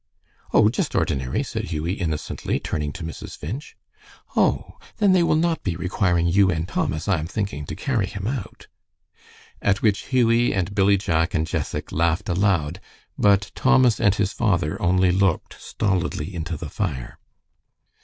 "Oh, 0.51 0.67
just 0.69 0.95
ordinary," 0.95 1.43
said 1.43 1.65
Hughie, 1.65 1.93
innocently, 1.93 2.59
turning 2.59 2.91
to 2.93 3.03
Mrs. 3.03 3.37
Finch. 3.37 3.77
"Oh, 4.35 4.79
then, 4.97 5.11
they 5.11 5.21
will 5.21 5.35
not 5.35 5.61
be 5.61 5.75
requiring 5.75 6.25
you 6.25 6.49
and 6.49 6.67
Thomas, 6.67 7.07
I 7.07 7.19
am 7.19 7.27
thinking, 7.27 7.67
to 7.67 7.75
carry 7.75 8.07
him 8.07 8.25
out." 8.25 8.65
At 9.61 9.83
which 9.83 10.05
Hughie 10.05 10.55
and 10.55 10.73
Billy 10.73 10.97
Jack 10.97 11.35
and 11.35 11.45
Jessac 11.45 11.91
laughed 11.91 12.29
aloud, 12.29 12.81
but 13.15 13.51
Thomas 13.53 13.99
and 13.99 14.15
his 14.15 14.33
father 14.33 14.81
only 14.81 15.11
looked 15.11 15.61
stolidly 15.61 16.33
into 16.33 16.57
the 16.57 16.67
fire. 16.71 17.19